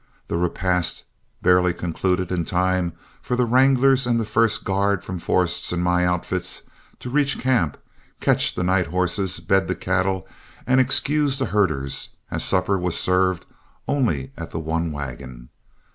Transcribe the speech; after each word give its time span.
The 0.29 0.35
repast 0.35 1.03
barely 1.43 1.75
concluded 1.75 2.31
in 2.31 2.43
time 2.43 2.93
for 3.21 3.35
the 3.35 3.45
wranglers 3.45 4.07
and 4.07 4.27
first 4.27 4.63
guard 4.63 5.03
from 5.03 5.19
Forrest's 5.19 5.71
and 5.71 5.83
my 5.83 6.07
outfit 6.07 6.63
to 7.01 7.09
reach 7.11 7.37
camp, 7.37 7.77
catch 8.19 8.57
night 8.57 8.87
horses, 8.87 9.39
bed 9.39 9.67
the 9.67 9.75
cattle, 9.75 10.27
and 10.65 10.81
excuse 10.81 11.37
the 11.37 11.45
herders, 11.45 12.15
as 12.31 12.43
supper 12.43 12.79
was 12.79 12.97
served 12.97 13.45
only 13.87 14.31
at 14.35 14.49
the 14.49 14.59
one 14.59 14.91
wagon. 14.91 15.49